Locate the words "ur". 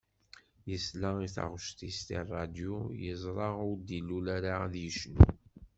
3.67-3.75